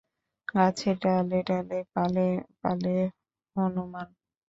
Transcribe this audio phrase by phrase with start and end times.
[0.47, 2.27] গাছের ডালে ডালে পালে
[2.61, 2.95] পালে
[3.55, 4.07] হনুমান।